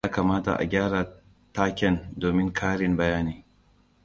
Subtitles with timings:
[0.05, 1.13] Ya kamata a gyara
[1.53, 3.45] taken domin karin bayani.